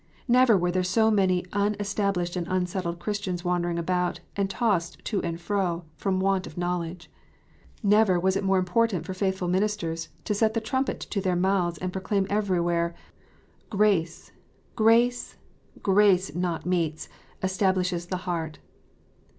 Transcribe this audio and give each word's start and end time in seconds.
Never 0.27 0.57
were 0.57 0.71
there 0.71 0.81
so 0.81 1.11
many 1.11 1.43
unestahlishecl 1.53 2.35
and 2.35 2.47
unsettled 2.47 2.97
Christians 2.97 3.45
wandering 3.45 3.77
about, 3.77 4.19
and 4.35 4.49
tossed 4.49 4.97
to 5.05 5.21
and 5.21 5.39
fro, 5.39 5.83
from 5.95 6.19
want 6.19 6.47
of 6.47 6.57
knowledge. 6.57 7.07
Never 7.83 8.19
was 8.19 8.35
it 8.35 8.43
so 8.43 8.55
important 8.55 9.05
for 9.05 9.13
faithful 9.13 9.47
ministers 9.47 10.09
to 10.23 10.33
set 10.33 10.55
the 10.55 10.59
trumpet 10.59 11.01
to 11.01 11.21
their 11.21 11.35
mouths 11.35 11.77
and 11.77 11.93
proclaim 11.93 12.25
everywhere," 12.31 12.95
Grace, 13.77 14.31
grace, 14.75 15.35
grace, 15.83 16.33
not 16.33 16.65
meats, 16.65 17.07
establishes 17.43 18.07
the 18.07 18.17
heart." 18.25 18.57